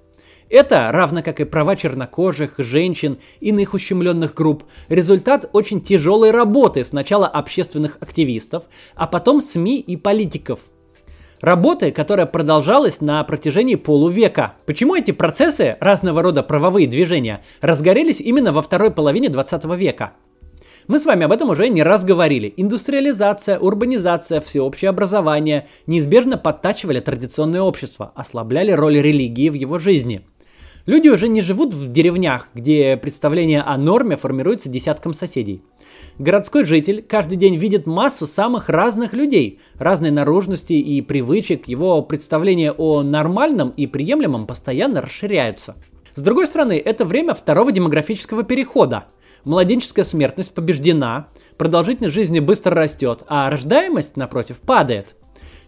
Это, 0.48 0.92
равно 0.92 1.24
как 1.24 1.40
и 1.40 1.46
права 1.46 1.75
чернокожих, 1.75 2.56
женщин, 2.60 3.18
иных 3.40 3.74
ущемленных 3.74 4.36
групп, 4.36 4.63
результат 4.90 5.50
очень 5.54 5.82
тяжелой 5.82 6.32
работы 6.32 6.86
сначала 6.86 7.25
общественных 7.28 7.98
активистов, 8.00 8.66
а 8.96 9.08
потом 9.08 9.42
СМИ 9.42 9.80
и 9.80 9.96
политиков– 9.96 10.60
Работы, 11.42 11.90
которая 11.92 12.28
продолжалась 12.28 13.02
на 13.02 13.24
протяжении 13.24 13.74
полувека. 13.74 14.54
Почему 14.68 14.96
эти 14.96 15.10
процессы, 15.10 15.76
разного 15.80 16.22
рода 16.22 16.44
правовые 16.44 16.88
движения, 16.88 17.42
разгорелись 17.62 18.22
именно 18.22 18.54
во 18.54 18.62
второй 18.62 18.92
половине 18.92 19.28
20 19.28 19.66
века? 19.76 20.12
Мы 20.88 21.00
с 21.00 21.06
вами 21.06 21.26
об 21.26 21.32
этом 21.32 21.50
уже 21.50 21.68
не 21.70 21.82
раз 21.82 22.06
говорили. 22.06 22.54
Индустриализация, 22.58 23.58
урбанизация, 23.58 24.40
всеобщее 24.40 24.90
образование 24.90 25.68
неизбежно 25.88 26.38
подтачивали 26.38 27.00
традиционное 27.00 27.62
общество, 27.62 28.12
ослабляли 28.14 28.72
роль 28.72 29.02
религии 29.02 29.50
в 29.50 29.56
его 29.56 29.80
жизни. 29.80 30.22
Люди 30.86 31.10
уже 31.10 31.28
не 31.28 31.42
живут 31.42 31.74
в 31.74 31.92
деревнях, 31.92 32.50
где 32.54 32.98
представление 32.98 33.62
о 33.62 33.78
норме 33.78 34.16
формируется 34.16 34.70
десятком 34.70 35.16
соседей. 35.16 35.64
Городской 36.20 36.65
житель 36.65 37.01
каждый 37.01 37.38
день 37.38 37.55
видит 37.55 37.86
массу 37.86 38.27
самых 38.27 38.70
разных 38.70 39.13
людей, 39.13 39.60
разной 39.75 40.12
наружности 40.12 40.74
и 40.74 41.01
привычек, 41.01 41.67
его 41.67 42.01
представления 42.01 42.72
о 42.72 43.01
нормальном 43.01 43.70
и 43.70 43.88
приемлемом 43.88 44.48
постоянно 44.48 45.01
расширяются. 45.01 45.75
С 46.15 46.22
другой 46.22 46.48
стороны, 46.48 46.81
это 46.84 47.05
время 47.05 47.34
второго 47.34 47.72
демографического 47.72 48.43
перехода. 48.43 49.05
Младенческая 49.43 50.05
смертность 50.05 50.53
побеждена, 50.53 51.27
продолжительность 51.58 52.13
жизни 52.13 52.39
быстро 52.39 52.75
растет, 52.75 53.24
а 53.27 53.50
рождаемость, 53.50 54.17
напротив, 54.17 54.60
падает. 54.60 55.15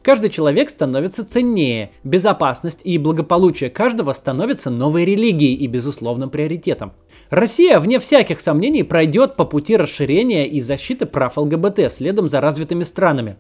Каждый 0.04 0.30
человек 0.30 0.70
становится 0.70 1.24
ценнее, 1.24 1.92
безопасность 2.04 2.82
и 2.84 2.98
благополучие 2.98 3.70
каждого 3.70 4.12
становятся 4.12 4.70
новой 4.70 5.06
религией 5.06 5.56
и 5.56 5.66
безусловным 5.68 6.30
приоритетом. 6.30 6.92
Россия, 7.30 7.80
вне 7.80 8.02
всяких 8.02 8.42
сомнений, 8.42 8.84
пройдет 8.84 9.38
по 9.38 9.46
пути 9.46 9.78
расширения 9.78 10.46
и 10.46 10.60
защиты 10.60 11.06
прав 11.06 11.38
ЛГБТ 11.38 11.90
следом 11.90 12.28
за 12.28 12.42
развитыми 12.42 12.84
странами. 12.84 13.38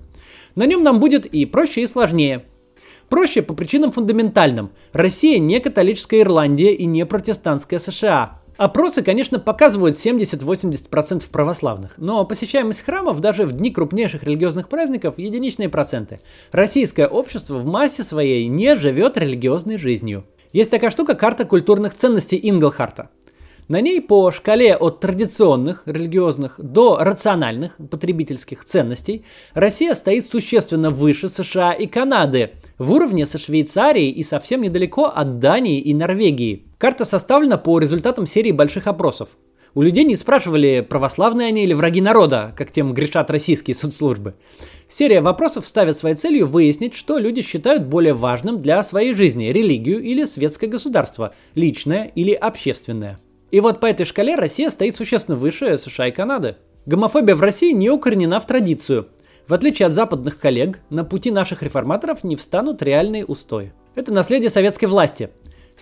На 0.55 0.65
нем 0.65 0.83
нам 0.83 1.01
будет 1.01 1.25
и 1.25 1.45
проще, 1.45 1.81
и 1.81 1.87
сложнее. 1.87 2.45
Проще 3.09 3.41
по 3.41 3.53
причинам 3.53 3.91
фундаментальным. 3.91 4.71
Россия 4.93 5.39
не 5.39 5.59
католическая 5.59 6.21
Ирландия 6.21 6.73
и 6.73 6.85
не 6.85 7.05
протестантская 7.05 7.79
США. 7.79 8.39
Опросы, 8.57 9.01
конечно, 9.01 9.39
показывают 9.39 9.97
70-80% 9.97 11.23
православных, 11.31 11.95
но 11.97 12.23
посещаемость 12.23 12.81
храмов 12.81 13.19
даже 13.19 13.45
в 13.45 13.51
дни 13.51 13.71
крупнейших 13.71 14.23
религиозных 14.23 14.69
праздников 14.69 15.17
единичные 15.17 15.69
проценты. 15.69 16.19
Российское 16.51 17.07
общество 17.07 17.55
в 17.55 17.65
массе 17.65 18.03
своей 18.03 18.47
не 18.47 18.75
живет 18.75 19.17
религиозной 19.17 19.79
жизнью. 19.79 20.25
Есть 20.51 20.69
такая 20.69 20.91
штука 20.91 21.15
карта 21.15 21.45
культурных 21.45 21.95
ценностей 21.95 22.39
Инглхарта. 22.41 23.09
На 23.69 23.79
ней 23.79 24.01
по 24.01 24.29
шкале 24.31 24.75
от 24.75 24.99
традиционных 24.99 25.83
религиозных 25.85 26.55
до 26.57 26.97
рациональных 26.99 27.77
потребительских 27.89 28.65
ценностей 28.65 29.23
Россия 29.53 29.93
стоит 29.95 30.25
существенно 30.25 30.89
выше 30.89 31.29
США 31.29 31.71
и 31.71 31.87
Канады, 31.87 32.51
в 32.77 32.91
уровне 32.91 33.25
со 33.25 33.37
Швейцарией 33.37 34.11
и 34.11 34.23
совсем 34.23 34.61
недалеко 34.61 35.05
от 35.05 35.39
Дании 35.39 35.79
и 35.79 35.93
Норвегии. 35.93 36.65
Карта 36.77 37.05
составлена 37.05 37.57
по 37.57 37.79
результатам 37.79 38.27
серии 38.27 38.51
больших 38.51 38.87
опросов. 38.87 39.29
У 39.75 39.81
людей 39.81 40.03
не 40.03 40.15
спрашивали, 40.15 40.85
православные 40.87 41.47
они 41.47 41.63
или 41.63 41.73
враги 41.73 42.01
народа, 42.01 42.53
как 42.57 42.71
тем 42.71 42.93
грешат 42.93 43.31
российские 43.31 43.75
соцслужбы. 43.75 44.35
Серия 44.89 45.21
вопросов 45.21 45.65
ставит 45.65 45.97
своей 45.97 46.15
целью 46.15 46.47
выяснить, 46.47 46.93
что 46.93 47.17
люди 47.17 47.41
считают 47.41 47.85
более 47.85 48.13
важным 48.13 48.61
для 48.61 48.83
своей 48.83 49.13
жизни– 49.13 49.45
религию 49.53 50.03
или 50.03 50.25
светское 50.25 50.69
государство, 50.69 51.33
личное 51.55 52.11
или 52.13 52.33
общественное. 52.33 53.17
И 53.53 53.59
вот 53.59 53.79
по 53.79 53.85
этой 53.85 54.07
шкале 54.07 54.33
Россия 54.33 54.71
стоит 54.71 54.95
существенно 54.95 55.37
выше 55.37 55.77
США 55.77 56.07
и 56.07 56.11
Канады. 56.11 56.55
Гомофобия 56.87 57.35
в 57.35 57.41
России 57.41 57.71
не 57.71 57.91
укоренена 57.91 58.39
в 58.39 58.47
традицию. 58.47 59.09
В 59.47 59.53
отличие 59.53 59.85
от 59.85 59.91
западных 59.91 60.39
коллег, 60.39 60.79
на 60.89 61.05
пути 61.05 61.29
наших 61.29 61.61
реформаторов 61.61 62.23
не 62.23 62.35
встанут 62.35 62.81
реальные 62.81 63.25
устои. 63.25 63.71
Это 63.93 64.11
наследие 64.11 64.49
советской 64.49 64.85
власти. 64.85 65.29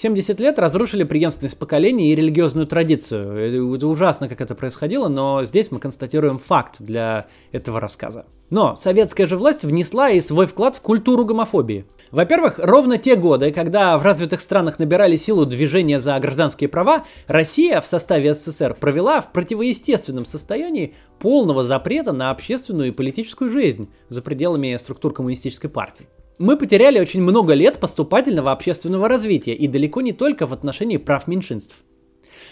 70 0.02 0.40
лет 0.40 0.58
разрушили 0.58 1.04
преемственность 1.04 1.60
поколений 1.60 2.12
и 2.12 2.16
религиозную 2.16 2.66
традицию. 2.66 3.70
Это 3.70 3.86
ужасно, 3.86 4.28
как 4.28 4.42
это 4.42 4.56
происходило, 4.56 5.10
но 5.10 5.44
здесь 5.44 5.70
мы 5.70 5.80
констатируем 5.80 6.40
факт 6.40 6.78
для 6.80 7.28
этого 7.52 7.80
рассказа. 7.80 8.26
Но 8.50 8.76
советская 8.76 9.28
же 9.28 9.38
власть 9.38 9.64
внесла 9.64 10.10
и 10.10 10.20
свой 10.20 10.48
вклад 10.48 10.76
в 10.76 10.82
культуру 10.82 11.24
гомофобии. 11.24 11.86
Во-первых, 12.10 12.56
ровно 12.58 12.98
те 12.98 13.16
годы, 13.16 13.52
когда 13.52 13.96
в 14.00 14.04
развитых 14.04 14.42
странах 14.42 14.80
набирали 14.80 15.18
силу 15.18 15.46
движения 15.46 16.00
за 16.00 16.20
гражданские 16.20 16.68
права, 16.68 17.06
Россия 17.28 17.80
в 17.80 17.86
составе 17.86 18.34
СССР 18.34 18.74
провела 18.74 19.22
в 19.22 19.32
противоестественном 19.32 20.26
состоянии 20.26 20.96
полного 21.20 21.64
запрета 21.64 22.12
на 22.12 22.32
общественную 22.32 22.88
и 22.88 22.92
политическую 22.92 23.52
жизнь 23.52 23.88
за 24.10 24.24
пределами 24.24 24.76
структур 24.78 25.14
коммунистической 25.14 25.70
партии. 25.70 26.08
Мы 26.42 26.58
потеряли 26.58 27.00
очень 27.00 27.22
много 27.22 27.54
лет 27.54 27.78
поступательного 27.78 28.52
общественного 28.52 29.08
развития, 29.08 29.54
и 29.54 29.68
далеко 29.68 30.02
не 30.02 30.12
только 30.12 30.48
в 30.48 30.54
отношении 30.54 30.98
прав 30.98 31.28
меньшинств. 31.28 31.76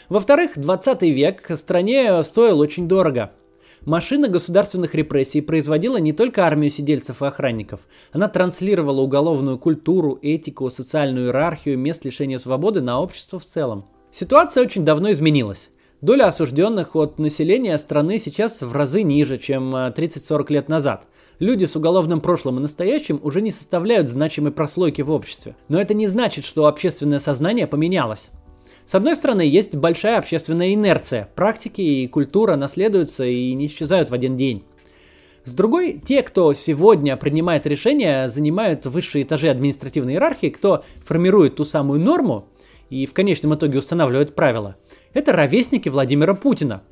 Во-вторых, 0.10 0.52
20 0.58 1.02
век 1.02 1.50
стране 1.56 2.24
стоил 2.24 2.60
очень 2.60 2.88
дорого. 2.88 3.32
Машина 3.86 4.28
государственных 4.28 4.94
репрессий 4.94 5.42
производила 5.42 5.98
не 5.98 6.14
только 6.14 6.46
армию 6.46 6.70
сидельцев 6.70 7.24
и 7.24 7.26
охранников. 7.26 7.80
Она 8.12 8.28
транслировала 8.28 9.02
уголовную 9.02 9.58
культуру, 9.58 10.20
этику, 10.22 10.70
социальную 10.70 11.26
иерархию, 11.26 11.76
мест 11.76 12.06
лишения 12.06 12.38
свободы 12.38 12.82
на 12.82 13.02
общество 13.02 13.40
в 13.40 13.46
целом. 13.46 13.86
Ситуация 14.12 14.62
очень 14.62 14.86
давно 14.86 15.12
изменилась. 15.12 15.72
Доля 16.02 16.28
осужденных 16.28 16.96
от 16.96 17.18
населения 17.18 17.78
страны 17.80 18.20
сейчас 18.20 18.62
в 18.62 18.72
разы 18.72 19.02
ниже, 19.02 19.40
чем 19.40 19.76
30-40 19.76 20.46
э, 20.48 20.54
лет 20.54 20.70
назад. 20.70 21.08
Люди 21.40 21.64
с 21.64 21.76
уголовным 21.78 22.20
прошлым 22.20 22.58
и 22.58 22.62
настоящим 22.62 23.22
уже 23.24 23.42
не 23.42 23.52
составляют 23.52 24.10
значимой 24.10 24.52
прослойки 24.52 25.02
в 25.02 25.10
обществе. 25.10 25.56
Но 25.70 25.80
это 25.80 25.94
не 25.94 26.08
значит, 26.08 26.44
что 26.44 26.66
общественное 26.66 27.20
сознание 27.20 27.66
поменялось. 27.66 28.30
С 28.86 28.94
одной 28.94 29.16
стороны, 29.16 29.42
есть 29.42 29.74
большая 29.74 30.18
общественная 30.18 30.74
инерция. 30.74 31.30
Практики 31.36 31.80
и 31.80 32.08
культура 32.08 32.58
наследуются 32.58 33.24
и 33.24 33.54
не 33.54 33.68
исчезают 33.68 34.10
в 34.10 34.14
один 34.14 34.36
день. 34.36 34.64
С 35.46 35.54
другой, 35.54 36.02
те, 36.06 36.24
кто 36.24 36.54
сегодня 36.54 37.16
принимает 37.16 37.66
решения, 37.66 38.28
занимают 38.28 38.86
высшие 38.86 39.24
этажи 39.24 39.48
административной 39.48 40.14
иерархии, 40.14 40.48
кто 40.48 40.84
формирует 41.06 41.56
ту 41.56 41.64
самую 41.64 42.02
норму 42.02 42.48
и 42.90 43.06
в 43.06 43.14
конечном 43.14 43.56
итоге 43.56 43.80
устанавливает 43.80 44.36
правила, 44.36 44.76
это 45.14 45.32
ровесники 45.32 45.88
Владимира 45.88 46.34
Путина. 46.34 46.84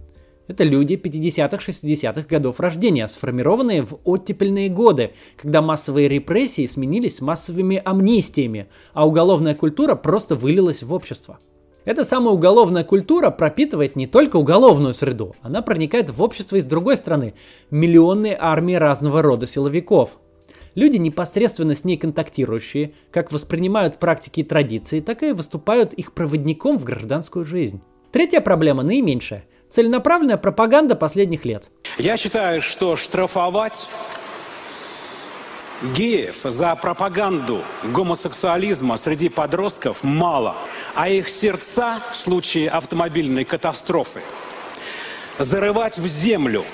Это 0.47 0.63
люди 0.63 0.93
50-х, 0.93 1.57
60-х 1.57 2.21
годов 2.27 2.59
рождения, 2.59 3.07
сформированные 3.07 3.83
в 3.83 3.99
оттепельные 4.05 4.69
годы, 4.69 5.11
когда 5.35 5.61
массовые 5.61 6.07
репрессии 6.07 6.65
сменились 6.65 7.19
массовыми 7.19 7.81
амнистиями, 7.83 8.67
а 8.93 9.05
уголовная 9.05 9.55
культура 9.55 9.95
просто 9.95 10.35
вылилась 10.35 10.83
в 10.83 10.93
общество. 10.93 11.39
Эта 11.83 12.03
самая 12.05 12.33
уголовная 12.33 12.83
культура 12.83 13.29
пропитывает 13.29 13.95
не 13.95 14.07
только 14.07 14.37
уголовную 14.37 14.93
среду, 14.93 15.35
она 15.41 15.61
проникает 15.61 16.09
в 16.09 16.21
общество 16.21 16.55
и 16.55 16.61
с 16.61 16.65
другой 16.65 16.97
стороны. 16.97 17.33
Миллионные 17.69 18.37
армии 18.39 18.75
разного 18.75 19.21
рода 19.21 19.47
силовиков. 19.47 20.17
Люди, 20.75 20.97
непосредственно 20.97 21.75
с 21.75 21.83
ней 21.83 21.97
контактирующие, 21.97 22.93
как 23.09 23.31
воспринимают 23.31 23.99
практики 23.99 24.41
и 24.41 24.43
традиции, 24.43 24.99
так 24.99 25.23
и 25.23 25.31
выступают 25.31 25.93
их 25.93 26.13
проводником 26.13 26.77
в 26.77 26.83
гражданскую 26.83 27.45
жизнь. 27.45 27.81
Третья 28.11 28.41
проблема 28.41 28.83
наименьшая– 28.83 29.45
целенаправленная 29.69 30.37
пропаганда 30.37 30.95
последних 30.95 31.45
лет. 31.45 31.69
Я 31.97 32.17
считаю, 32.17 32.61
что 32.61 32.95
штрафовать 32.95 33.87
Геев 35.95 36.39
за 36.43 36.75
пропаганду 36.75 37.61
гомосексуализма 37.83 38.97
среди 38.97 39.29
подростков 39.29 40.03
мало, 40.03 40.55
а 40.95 41.09
их 41.09 41.29
сердца 41.29 41.99
в 42.11 42.15
случае 42.15 42.69
автомобильной 42.69 43.45
катастрофы 43.45 44.21
зарывать 45.37 45.99
в 45.99 46.07
землю 46.07 46.65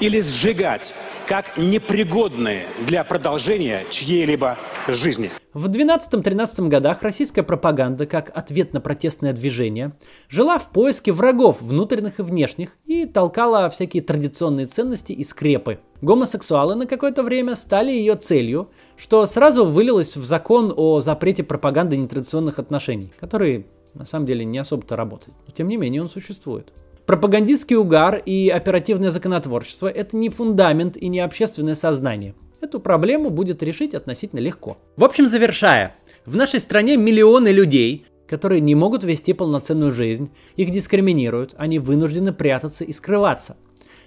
или 0.00 0.20
сжигать 0.20 0.94
как 1.28 1.58
непригодные 1.58 2.62
для 2.86 3.04
продолжения 3.04 3.82
чьей-либо 3.90 4.56
жизни. 4.88 5.30
В 5.52 5.66
12-13 5.66 6.68
годах 6.68 7.02
российская 7.02 7.42
пропаганда, 7.42 8.06
как 8.06 8.34
ответ 8.34 8.72
на 8.72 8.80
протестное 8.80 9.34
движение, 9.34 9.92
жила 10.30 10.58
в 10.58 10.70
поиске 10.70 11.12
врагов 11.12 11.60
внутренних 11.60 12.18
и 12.18 12.22
внешних 12.22 12.70
и 12.86 13.04
толкала 13.04 13.68
всякие 13.68 14.02
традиционные 14.02 14.68
ценности 14.68 15.12
и 15.12 15.22
скрепы. 15.22 15.80
Гомосексуалы 16.00 16.76
на 16.76 16.86
какое-то 16.86 17.22
время 17.22 17.56
стали 17.56 17.92
ее 17.92 18.14
целью, 18.14 18.70
что 18.96 19.26
сразу 19.26 19.66
вылилось 19.66 20.16
в 20.16 20.24
закон 20.24 20.72
о 20.74 21.00
запрете 21.00 21.42
пропаганды 21.42 21.98
нетрадиционных 21.98 22.58
отношений, 22.58 23.12
который 23.20 23.66
на 23.92 24.06
самом 24.06 24.24
деле 24.24 24.46
не 24.46 24.56
особо-то 24.56 24.96
работает. 24.96 25.36
Но 25.46 25.52
тем 25.52 25.68
не 25.68 25.76
менее 25.76 26.00
он 26.00 26.08
существует. 26.08 26.72
Пропагандистский 27.08 27.74
угар 27.74 28.16
и 28.16 28.50
оперативное 28.50 29.10
законотворчество– 29.10 29.88
это 29.88 30.14
не 30.14 30.28
фундамент 30.28 30.94
и 30.98 31.08
не 31.08 31.20
общественное 31.20 31.74
сознание. 31.74 32.34
Эту 32.60 32.80
проблему 32.80 33.30
будет 33.30 33.62
решить 33.62 33.94
относительно 33.94 34.40
легко. 34.40 34.76
В 34.94 35.04
общем, 35.04 35.26
завершая, 35.26 35.96
в 36.26 36.36
нашей 36.36 36.60
стране 36.60 36.98
миллионы 36.98 37.48
людей, 37.48 38.04
которые 38.26 38.60
не 38.60 38.74
могут 38.74 39.04
вести 39.04 39.32
полноценную 39.32 39.90
жизнь, 39.90 40.30
их 40.56 40.70
дискриминируют, 40.70 41.54
они 41.56 41.78
вынуждены 41.78 42.34
прятаться 42.34 42.84
и 42.84 42.92
скрываться. 42.92 43.56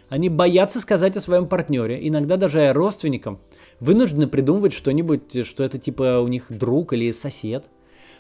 Они 0.10 0.30
боятся 0.30 0.80
сказать 0.80 1.18
о 1.18 1.22
своем 1.22 1.48
партнере, 1.48 2.08
иногда 2.08 2.38
даже 2.38 2.72
родственникам, 2.72 3.40
вынуждены 3.80 4.28
придумывать 4.28 4.74
что-нибудь, 4.74 5.48
что 5.48 5.64
это 5.64 5.80
типа 5.80 6.20
у 6.20 6.28
них 6.28 6.46
друг 6.50 6.94
или 6.94 7.12
сосед– 7.12 7.66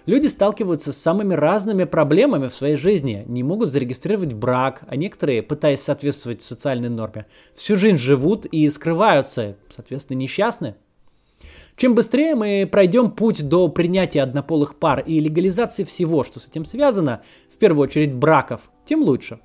Люди 0.08 0.26
сталкиваются 0.28 0.92
с 0.92 0.98
самыми 0.98 1.36
разными 1.36 1.84
проблемами 1.84 2.48
в 2.48 2.56
своей 2.56 2.76
жизни, 2.76 3.24
не 3.28 3.44
могут 3.44 3.70
зарегистрировать 3.70 4.34
брак, 4.34 4.82
а 4.88 4.96
некоторые, 4.96 5.44
пытаясь 5.44 5.82
соответствовать 5.82 6.42
социальной 6.42 6.90
норме, 6.90 7.28
всю 7.54 7.78
жизнь 7.78 7.98
живут 7.98 8.48
и 8.48 8.68
скрываются, 8.70 9.58
соответственно, 9.76 10.18
несчастны. 10.18 10.76
Чем 11.76 11.94
быстрее 11.94 12.34
мы 12.34 12.68
пройдем 12.70 13.12
путь 13.12 13.48
до 13.48 13.68
принятия 13.68 14.24
однополых 14.24 14.80
пар 14.80 15.02
и 15.02 15.20
легализации 15.20 15.84
всего, 15.84 16.24
что 16.24 16.40
с 16.40 16.48
этим 16.48 16.66
связано, 16.66 17.22
в 17.54 17.58
первую 17.58 17.84
очередь 17.84 18.14
браков, 18.14 18.62
тем 18.86 19.04
лучше. 19.04 19.40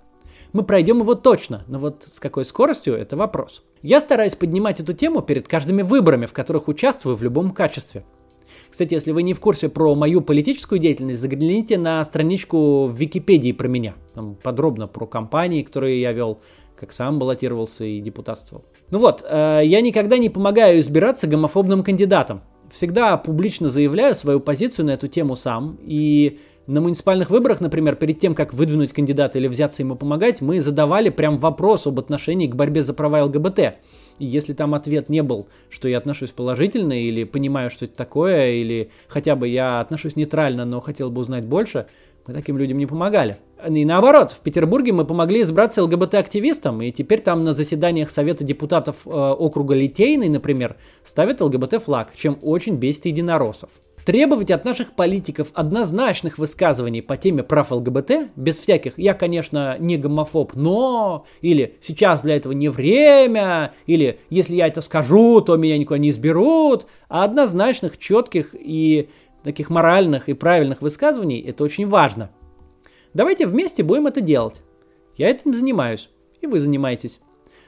Мы 0.55 0.63
пройдем 0.63 1.01
его 1.01 1.15
точно, 1.15 1.65
но 1.67 1.79
вот 1.79 2.09
с 2.11 2.19
какой 2.19 2.47
скоростью– 2.47 2.95
это 2.97 3.15
вопрос. 3.15 3.63
Я 3.83 4.01
стараюсь 4.01 4.35
поднимать 4.35 4.81
эту 4.81 4.95
тему 4.95 5.21
перед 5.21 5.49
каждыми 5.49 5.83
выборами, 5.83 6.25
в 6.25 6.33
которых 6.33 6.69
участвую 6.69 7.15
в 7.15 7.23
любом 7.23 7.51
качестве– 7.51 8.07
кстати, 8.71 8.95
если 8.95 9.12
вы 9.12 9.23
не 9.23 9.35
в 9.35 9.41
курсе 9.41 9.69
про 9.69 9.95
мою 9.95 10.21
политическую 10.21 10.79
деятельность, 10.79 11.21
загляните 11.21 11.79
на 11.79 12.03
страничку 12.05 12.87
в 12.87 12.97
Википедии 12.97 13.53
про 13.53 13.69
меня. 13.69 13.95
Там 14.15 14.37
подробно 14.43 14.87
про 14.87 15.07
компании, 15.07 15.62
которые 15.62 16.00
я 16.00 16.12
вел, 16.12 16.41
как 16.79 16.93
сам 16.93 17.19
баллотировался 17.19 17.85
и 17.85 18.00
депутатствовал. 18.00 18.65
Ну 18.91 18.99
вот, 18.99 19.25
э, 19.29 19.62
я 19.65 19.81
никогда 19.81 20.19
не 20.19 20.29
помогаю 20.29 20.81
избираться 20.81 21.26
гомофобным 21.26 21.83
кандидатам. 21.83 22.43
Всегда 22.73 23.17
публично 23.17 23.69
заявляю 23.69 24.15
свою 24.15 24.41
позицию 24.41 24.87
на 24.87 24.91
эту 24.91 25.09
тему 25.09 25.37
сам. 25.37 25.79
И 25.83 26.38
на 26.67 26.81
муниципальных 26.81 27.31
выборах, 27.31 27.61
например, 27.61 27.97
перед 27.97 28.21
тем, 28.21 28.35
как 28.35 28.53
выдвинуть 28.53 28.93
кандидата 28.93 29.38
или 29.38 29.47
взяться 29.47 29.83
ему 29.83 29.97
помогать, 29.97 30.41
мы 30.41 30.61
задавали 30.61 31.11
прям 31.11 31.38
вопрос 31.38 31.87
об 31.87 31.99
отношении 31.99 32.47
к 32.47 32.57
борьбе 32.57 32.83
за 32.83 32.93
права 32.93 33.25
ЛГБТ. 33.25 33.76
И 34.19 34.27
если 34.27 34.53
там 34.53 34.75
ответ 34.75 35.09
не 35.09 35.23
был, 35.23 35.47
что 35.71 35.89
я 35.89 35.99
отношусь 35.99 36.31
положительно, 36.31 36.93
или 36.93 37.25
понимаю, 37.25 37.71
что 37.71 37.85
это 37.85 37.97
такое, 37.97 38.53
или 38.53 38.91
хотя 39.09 39.37
бы 39.37 39.49
я 39.49 39.81
отношусь 39.81 40.17
нейтрально, 40.17 40.65
но 40.65 40.81
хотел 40.81 41.11
бы 41.11 41.21
узнать 41.21 41.45
больше, 41.45 41.87
мы 42.27 42.35
таким 42.35 42.59
людям 42.59 42.79
не 42.79 42.87
помогали. 42.87 43.39
И 43.69 43.85
наоборот, 43.85 44.33
в 44.33 44.41
Петербурге 44.41 44.93
мы 44.93 45.05
помогли 45.05 45.43
избраться 45.43 45.83
ЛГБТ-активистам, 45.83 46.83
и 46.83 46.91
теперь 46.91 47.21
там 47.21 47.45
на 47.45 47.53
заседаниях 47.53 48.11
Совета 48.11 48.45
депутатов 48.45 48.97
э, 49.07 49.11
округа 49.11 49.75
Литейный, 49.75 50.29
например, 50.29 50.77
ставят 51.05 51.41
ЛГБТ-флаг, 51.41 52.09
чем 52.17 52.39
очень 52.43 52.77
бесит 52.77 53.07
единороссов. 53.07 53.71
Требовать 54.07 54.53
от 54.53 54.65
наших 54.65 54.93
политиков 54.93 55.49
однозначных 55.53 56.39
высказываний 56.39 57.03
по 57.03 57.17
теме 57.17 57.43
прав 57.43 57.73
ЛГБТ, 57.73 58.31
без 58.37 58.57
всяких 58.57 58.97
«я, 59.01 59.15
конечно, 59.15 59.77
не 59.81 59.97
гомофоб, 59.97 60.55
но...» 60.55 61.27
или 61.41 61.75
«сейчас 61.81 62.23
для 62.23 62.37
этого 62.37 62.53
не 62.53 62.69
время», 62.69 63.75
или 63.87 64.21
«если 64.31 64.55
я 64.55 64.69
это 64.69 64.81
скажу, 64.81 65.41
то 65.41 65.57
меня 65.57 65.77
никуда 65.77 65.99
не 65.99 66.11
изберут», 66.11 66.87
а 67.09 67.25
однозначных, 67.25 67.99
четких 67.99 68.55
и 68.55 69.09
таких 69.43 69.71
моральных 69.71 70.29
и 70.29 70.35
правильных 70.35 70.83
высказываний 70.83 71.41
это 71.41 71.65
очень 71.65 71.89
важно. 71.89 72.31
Давайте 73.13 73.49
вместе 73.49 73.83
будем 73.83 74.07
это 74.07 74.21
делать. 74.21 74.63
Я 75.17 75.31
этим 75.31 75.53
занимаюсь, 75.53 76.11
и 76.41 76.47
вы 76.47 76.61
занимаетесь. 76.61 77.19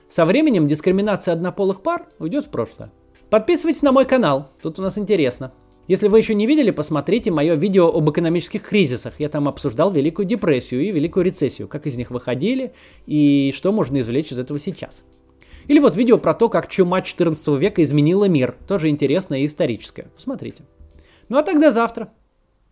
Со 0.09 0.25
временем 0.25 0.69
дискриминация 0.69 1.33
однополых 1.33 1.83
пар 1.83 2.07
уйдет 2.21 2.45
в 2.45 2.51
прошлое. 2.51 2.93
Подписывайтесь 3.29 3.83
на 3.83 3.91
мой 3.91 4.05
канал, 4.05 4.53
тут 4.63 4.79
у 4.79 4.83
нас 4.83 4.97
интересно. 4.99 5.53
Если 5.89 6.07
вы 6.09 6.19
еще 6.19 6.35
не 6.35 6.47
видели, 6.47 6.71
посмотрите 6.71 7.31
мое 7.31 7.55
видео 7.55 7.89
об 7.89 8.11
экономических 8.11 8.63
кризисах. 8.63 9.15
Я 9.19 9.31
там 9.31 9.49
обсуждал 9.49 9.91
Великую 9.91 10.27
депрессию 10.27 10.83
и 10.83 10.93
Великую 10.93 11.25
рецессию, 11.25 11.67
как 11.67 11.87
из 11.87 11.97
них 11.97 12.11
выходили 12.11 12.75
и 13.07 13.55
что 13.57 13.73
можно 13.73 13.99
извлечь 13.99 14.31
из 14.31 14.39
этого 14.39 14.61
сейчас. 14.61 15.03
Или 15.67 15.79
вот 15.79 15.97
видео 15.97 16.19
про 16.19 16.35
то, 16.35 16.51
как 16.51 16.69
чума 16.69 17.01
14 17.01 17.49
века 17.59 17.83
изменила 17.83 18.27
мир. 18.27 18.55
Тоже 18.69 18.91
интересное 18.91 19.41
и 19.41 19.47
историческое. 19.47 20.09
Посмотрите. 20.15 20.63
Ну 21.31 21.39
а 21.39 21.43
тогда 21.43 21.73
завтра. 21.73 22.13